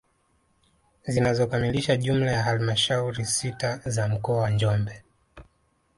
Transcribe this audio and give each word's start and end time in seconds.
Zinazokamilisha 1.07 1.95
jumla 1.97 2.31
ya 2.31 2.43
halmashauri 2.43 3.25
sita 3.25 3.77
za 3.85 4.07
mkoa 4.07 4.37
wa 4.37 4.49
Njombe 4.49 5.03